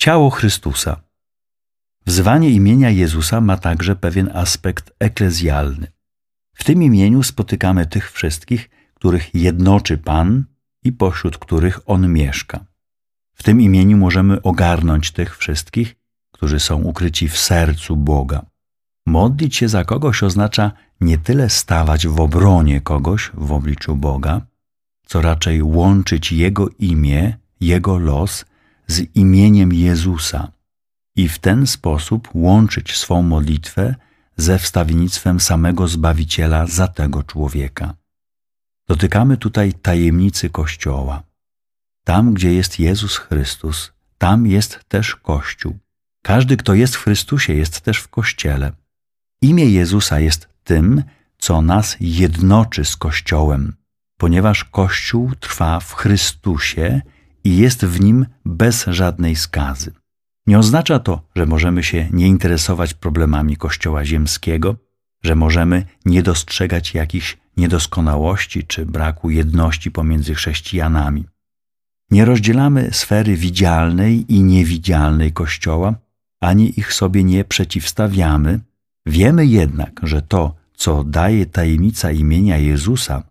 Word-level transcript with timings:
Ciało 0.00 0.30
Chrystusa. 0.30 1.00
Wzywanie 2.06 2.50
imienia 2.50 2.90
Jezusa 2.90 3.40
ma 3.40 3.56
także 3.56 3.96
pewien 3.96 4.30
aspekt 4.34 4.92
eklezjalny. 4.98 5.86
W 6.54 6.64
tym 6.64 6.82
imieniu 6.82 7.22
spotykamy 7.22 7.86
tych 7.86 8.12
wszystkich, 8.12 8.70
których 8.94 9.34
jednoczy 9.34 9.98
Pan 9.98 10.44
i 10.84 10.92
pośród 10.92 11.38
których 11.38 11.80
On 11.86 12.12
mieszka. 12.12 12.64
W 13.34 13.42
tym 13.42 13.60
imieniu 13.60 13.96
możemy 13.96 14.42
ogarnąć 14.42 15.10
tych 15.10 15.36
wszystkich, 15.36 15.96
którzy 16.32 16.60
są 16.60 16.82
ukryci 16.82 17.28
w 17.28 17.38
sercu 17.38 17.96
Boga. 17.96 18.46
Modlić 19.06 19.56
się 19.56 19.68
za 19.68 19.84
kogoś 19.84 20.22
oznacza 20.22 20.72
nie 21.00 21.18
tyle 21.18 21.50
stawać 21.50 22.06
w 22.06 22.20
obronie 22.20 22.80
kogoś 22.80 23.30
w 23.34 23.52
obliczu 23.52 23.96
Boga, 23.96 24.40
co 25.06 25.22
raczej 25.22 25.62
łączyć 25.62 26.32
Jego 26.32 26.68
imię, 26.78 27.38
Jego 27.60 27.98
los 27.98 28.49
z 28.90 29.16
imieniem 29.16 29.72
Jezusa 29.72 30.52
i 31.16 31.28
w 31.28 31.38
ten 31.38 31.66
sposób 31.66 32.28
łączyć 32.34 32.96
swą 32.96 33.22
modlitwę 33.22 33.94
ze 34.36 34.58
wstawiennictwem 34.58 35.40
samego 35.40 35.88
Zbawiciela 35.88 36.66
za 36.66 36.88
tego 36.88 37.22
człowieka. 37.22 37.94
Dotykamy 38.88 39.36
tutaj 39.36 39.72
tajemnicy 39.72 40.50
Kościoła. 40.50 41.22
Tam, 42.04 42.34
gdzie 42.34 42.52
jest 42.54 42.78
Jezus 42.78 43.16
Chrystus, 43.16 43.92
tam 44.18 44.46
jest 44.46 44.80
też 44.88 45.16
Kościół. 45.16 45.78
Każdy, 46.22 46.56
kto 46.56 46.74
jest 46.74 46.96
w 46.96 47.02
Chrystusie, 47.04 47.54
jest 47.54 47.80
też 47.80 47.98
w 47.98 48.08
Kościele. 48.08 48.72
Imię 49.42 49.64
Jezusa 49.64 50.20
jest 50.20 50.48
tym, 50.64 51.02
co 51.38 51.62
nas 51.62 51.96
jednoczy 52.00 52.84
z 52.84 52.96
Kościołem, 52.96 53.76
ponieważ 54.16 54.64
Kościół 54.64 55.32
trwa 55.40 55.80
w 55.80 55.94
Chrystusie 55.94 57.02
i 57.44 57.56
jest 57.56 57.84
w 57.84 58.00
nim 58.00 58.26
bez 58.44 58.84
żadnej 58.86 59.36
skazy. 59.36 59.92
Nie 60.46 60.58
oznacza 60.58 60.98
to, 60.98 61.22
że 61.36 61.46
możemy 61.46 61.82
się 61.82 62.08
nie 62.12 62.26
interesować 62.26 62.94
problemami 62.94 63.56
Kościoła 63.56 64.04
ziemskiego, 64.04 64.76
że 65.22 65.34
możemy 65.34 65.84
nie 66.04 66.22
dostrzegać 66.22 66.94
jakichś 66.94 67.38
niedoskonałości 67.56 68.64
czy 68.64 68.86
braku 68.86 69.30
jedności 69.30 69.90
pomiędzy 69.90 70.34
chrześcijanami. 70.34 71.24
Nie 72.10 72.24
rozdzielamy 72.24 72.88
sfery 72.92 73.36
widzialnej 73.36 74.34
i 74.34 74.42
niewidzialnej 74.42 75.32
Kościoła, 75.32 75.94
ani 76.40 76.80
ich 76.80 76.92
sobie 76.92 77.24
nie 77.24 77.44
przeciwstawiamy. 77.44 78.60
Wiemy 79.06 79.46
jednak, 79.46 80.00
że 80.02 80.22
to, 80.22 80.54
co 80.74 81.04
daje 81.04 81.46
tajemnica 81.46 82.10
imienia 82.10 82.56
Jezusa, 82.58 83.22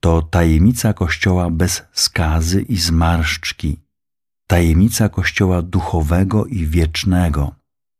to 0.00 0.22
tajemnica 0.22 0.92
Kościoła 0.92 1.50
bez 1.50 1.82
skazy 1.92 2.62
i 2.62 2.76
zmarszczki, 2.76 3.80
tajemnica 4.46 5.08
Kościoła 5.08 5.62
duchowego 5.62 6.46
i 6.46 6.66
wiecznego, 6.66 7.54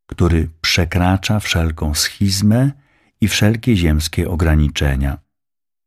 który 0.07 0.49
przekracza 0.61 1.41
wszelką 1.41 1.95
schizmę 1.95 2.71
i 3.21 3.29
wszelkie 3.29 3.77
ziemskie 3.77 4.31
ograniczenia. 4.31 5.19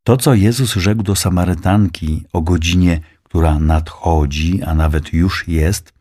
To, 0.04 0.18
co 0.18 0.34
Jezus 0.34 0.74
rzekł 0.74 1.04
do 1.04 1.16
Samarytanki 1.16 2.24
o 2.34 2.42
godzinie, 2.42 3.00
która 3.24 3.60
nadchodzi, 3.60 4.64
a 4.64 4.76
nawet 4.76 5.14
już 5.14 5.48
jest, 5.48 5.94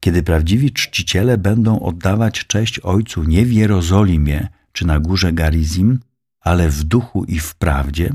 kiedy 0.00 0.22
prawdziwi 0.22 0.72
czciciele 0.72 1.38
będą 1.38 1.80
oddawać 1.80 2.46
cześć 2.46 2.80
Ojcu 2.80 3.24
nie 3.24 3.46
w 3.46 3.52
Jerozolimie 3.52 4.48
czy 4.72 4.86
na 4.86 5.00
górze 5.00 5.32
Garizim, 5.32 6.00
ale 6.40 6.68
w 6.68 6.84
duchu 6.84 7.24
i 7.24 7.38
w 7.38 7.54
prawdzie, 7.54 8.10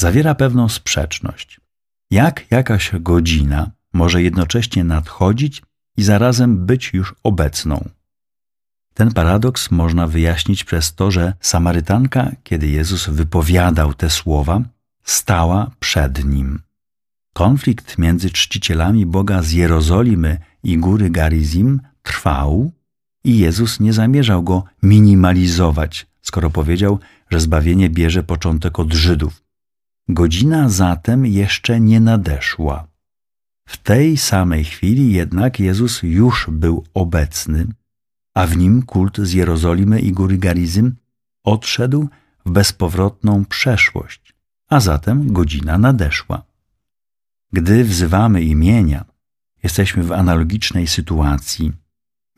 zawiera 0.00 0.34
pewną 0.34 0.68
sprzeczność. 0.68 1.60
Jak 2.10 2.50
jakaś 2.50 2.90
godzina 3.00 3.70
może 3.92 4.22
jednocześnie 4.22 4.84
nadchodzić 4.84 5.62
i 5.96 6.02
zarazem 6.02 6.66
być 6.66 6.90
już 6.92 7.14
obecną? 7.22 7.88
Ten 8.94 9.12
paradoks 9.12 9.70
można 9.70 10.06
wyjaśnić 10.06 10.64
przez 10.64 10.94
to, 10.94 11.10
że 11.10 11.32
Samarytanka, 11.40 12.30
kiedy 12.42 12.66
Jezus 12.68 13.08
wypowiadał 13.08 13.94
te 13.94 14.10
słowa, 14.10 14.60
stała 15.04 15.70
przed 15.80 16.24
nim. 16.24 16.62
Konflikt 17.32 17.98
między 17.98 18.30
czcicielami 18.30 19.06
Boga 19.06 19.42
z 19.42 19.52
Jerozolimy 19.52 20.38
i 20.62 20.78
góry 20.78 21.10
Garizim 21.10 21.80
trwał 22.02 22.72
i 23.24 23.38
Jezus 23.38 23.80
nie 23.80 23.92
zamierzał 23.92 24.42
go 24.42 24.64
minimalizować, 24.82 26.06
skoro 26.22 26.50
powiedział, 26.50 26.98
że 27.30 27.40
zbawienie 27.40 27.90
bierze 27.90 28.22
początek 28.22 28.78
od 28.78 28.92
Żydów. 28.92 29.49
Godzina 30.12 30.68
zatem 30.68 31.26
jeszcze 31.26 31.80
nie 31.80 32.00
nadeszła. 32.00 32.86
W 33.66 33.76
tej 33.76 34.16
samej 34.16 34.64
chwili 34.64 35.12
jednak 35.12 35.60
Jezus 35.60 36.02
już 36.02 36.46
był 36.52 36.84
obecny, 36.94 37.66
a 38.34 38.46
w 38.46 38.56
nim 38.56 38.82
kult 38.82 39.18
z 39.18 39.32
Jerozolimy 39.32 40.00
i 40.00 40.12
góry 40.12 40.38
Garizym 40.38 40.96
odszedł 41.44 42.08
w 42.46 42.50
bezpowrotną 42.50 43.44
przeszłość, 43.44 44.34
a 44.68 44.80
zatem 44.80 45.32
godzina 45.32 45.78
nadeszła. 45.78 46.42
Gdy 47.52 47.84
wzywamy 47.84 48.42
imienia, 48.42 49.04
jesteśmy 49.62 50.02
w 50.02 50.12
analogicznej 50.12 50.86
sytuacji. 50.86 51.72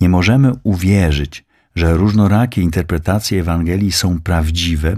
Nie 0.00 0.08
możemy 0.08 0.52
uwierzyć, 0.62 1.44
że 1.74 1.96
różnorakie 1.96 2.62
interpretacje 2.62 3.40
Ewangelii 3.40 3.92
są 3.92 4.20
prawdziwe, 4.20 4.96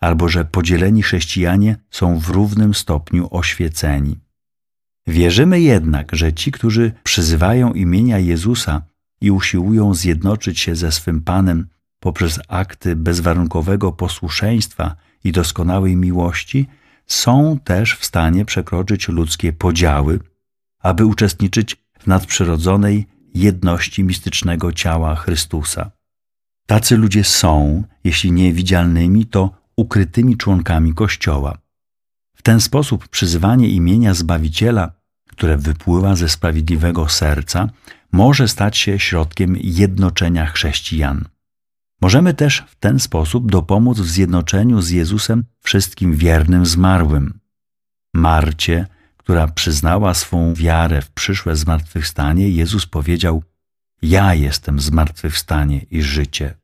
albo 0.00 0.28
że 0.28 0.44
podzieleni 0.44 1.02
chrześcijanie 1.02 1.76
są 1.90 2.18
w 2.18 2.28
równym 2.28 2.74
stopniu 2.74 3.28
oświeceni. 3.30 4.18
Wierzymy 5.06 5.60
jednak, 5.60 6.16
że 6.16 6.32
ci, 6.32 6.52
którzy 6.52 6.92
przyzywają 7.02 7.72
imienia 7.72 8.18
Jezusa 8.18 8.82
i 9.20 9.30
usiłują 9.30 9.94
zjednoczyć 9.94 10.60
się 10.60 10.76
ze 10.76 10.92
swym 10.92 11.20
Panem 11.20 11.66
poprzez 12.00 12.40
akty 12.48 12.96
bezwarunkowego 12.96 13.92
posłuszeństwa 13.92 14.96
i 15.24 15.32
doskonałej 15.32 15.96
miłości, 15.96 16.66
są 17.06 17.58
też 17.64 17.96
w 17.96 18.04
stanie 18.04 18.44
przekroczyć 18.44 19.08
ludzkie 19.08 19.52
podziały, 19.52 20.20
aby 20.78 21.06
uczestniczyć 21.06 21.76
w 21.98 22.06
nadprzyrodzonej 22.06 23.06
jedności 23.34 24.04
mistycznego 24.04 24.72
ciała 24.72 25.14
Chrystusa. 25.16 25.90
Tacy 26.66 26.96
ludzie 26.96 27.24
są, 27.24 27.84
jeśli 28.04 28.32
nie 28.32 28.52
widzialnymi, 28.52 29.26
to 29.26 29.59
ukrytymi 29.80 30.36
członkami 30.36 30.94
Kościoła. 30.94 31.58
W 32.36 32.42
ten 32.42 32.60
sposób 32.60 33.08
przyzywanie 33.08 33.68
imienia 33.68 34.14
Zbawiciela, 34.14 34.92
które 35.28 35.56
wypływa 35.56 36.16
ze 36.16 36.28
sprawiedliwego 36.28 37.08
serca, 37.08 37.68
może 38.12 38.48
stać 38.48 38.78
się 38.78 38.98
środkiem 38.98 39.56
jednoczenia 39.60 40.46
chrześcijan. 40.46 41.24
Możemy 42.00 42.34
też 42.34 42.64
w 42.68 42.76
ten 42.76 43.00
sposób 43.00 43.50
dopomóc 43.50 43.98
w 44.00 44.08
zjednoczeniu 44.08 44.82
z 44.82 44.90
Jezusem 44.90 45.44
wszystkim 45.60 46.16
wiernym 46.16 46.66
zmarłym. 46.66 47.40
Marcie, 48.14 48.86
która 49.16 49.48
przyznała 49.48 50.14
swą 50.14 50.54
wiarę 50.54 51.02
w 51.02 51.10
przyszłe 51.10 51.56
zmartwychwstanie, 51.56 52.48
Jezus 52.48 52.86
powiedział: 52.86 53.42
Ja 54.02 54.34
jestem 54.34 54.80
zmartwychwstanie 54.80 55.86
i 55.90 56.02
życie. 56.02 56.54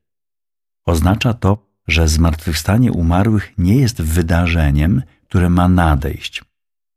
Oznacza 0.86 1.34
to, 1.34 1.65
że 1.88 2.08
zmartwychwstanie 2.08 2.92
umarłych 2.92 3.52
nie 3.58 3.76
jest 3.76 4.02
wydarzeniem, 4.02 5.02
które 5.28 5.50
ma 5.50 5.68
nadejść. 5.68 6.44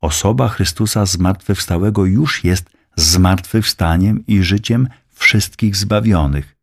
Osoba 0.01 0.49
Chrystusa 0.49 1.05
zmartwychwstałego 1.05 2.05
już 2.05 2.43
jest 2.43 2.69
zmartwychwstaniem 2.95 4.23
i 4.27 4.43
życiem 4.43 4.87
wszystkich 5.13 5.75
zbawionych. 5.75 6.55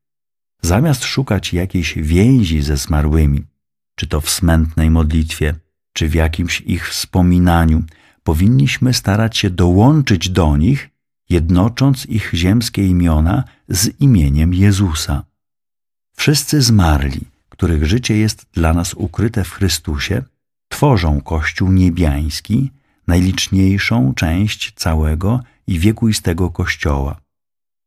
Zamiast 0.62 1.04
szukać 1.04 1.52
jakiejś 1.52 1.94
więzi 1.94 2.62
ze 2.62 2.76
zmarłymi, 2.76 3.44
czy 3.94 4.06
to 4.06 4.20
w 4.20 4.30
smętnej 4.30 4.90
modlitwie, 4.90 5.54
czy 5.92 6.08
w 6.08 6.14
jakimś 6.14 6.60
ich 6.60 6.88
wspominaniu, 6.88 7.84
powinniśmy 8.22 8.94
starać 8.94 9.38
się 9.38 9.50
dołączyć 9.50 10.30
do 10.30 10.56
nich, 10.56 10.90
jednocząc 11.28 12.06
ich 12.06 12.30
ziemskie 12.34 12.86
imiona 12.86 13.44
z 13.68 14.00
imieniem 14.00 14.54
Jezusa. 14.54 15.24
Wszyscy 16.16 16.62
zmarli, 16.62 17.20
których 17.56 17.84
życie 17.84 18.16
jest 18.16 18.46
dla 18.52 18.72
nas 18.72 18.94
ukryte 18.94 19.44
w 19.44 19.50
Chrystusie, 19.50 20.22
tworzą 20.68 21.20
Kościół 21.20 21.72
niebiański, 21.72 22.70
najliczniejszą 23.06 24.14
część 24.14 24.72
całego 24.74 25.40
i 25.66 25.78
wiekuistego 25.78 26.50
Kościoła. 26.50 27.20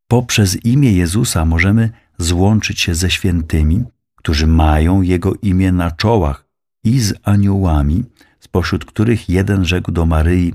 Poprzez 0.08 0.66
imię 0.66 0.92
Jezusa 0.92 1.46
możemy 1.46 1.90
złączyć 2.18 2.82
się 2.82 2.96
ze 2.96 3.10
świętymi, 3.10 3.84
którzy 4.16 4.48
mają 4.48 5.02
Jego 5.02 5.34
imię 5.42 5.72
na 5.72 5.92
czołach 5.92 6.46
i 6.84 7.00
z 7.00 7.14
aniołami, 7.24 8.04
spośród 8.40 8.86
których 8.86 9.30
jeden 9.30 9.66
rzekł 9.66 9.92
do 9.92 10.06
Maryi, 10.06 10.54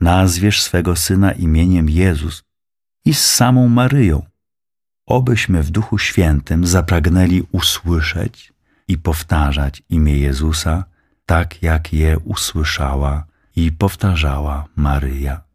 nazwiesz 0.00 0.62
swego 0.62 0.96
Syna 0.96 1.32
imieniem 1.32 1.90
Jezus 1.90 2.42
i 3.04 3.14
z 3.14 3.24
samą 3.24 3.68
Maryją. 3.68 4.22
Obyśmy 5.06 5.62
w 5.62 5.70
Duchu 5.70 5.98
Świętym 5.98 6.66
zapragnęli 6.66 7.42
usłyszeć 7.52 8.55
i 8.88 8.98
powtarzać 8.98 9.82
imię 9.88 10.18
Jezusa, 10.18 10.84
tak 11.26 11.62
jak 11.62 11.92
je 11.92 12.18
usłyszała 12.18 13.24
i 13.56 13.72
powtarzała 13.72 14.64
Maryja. 14.76 15.45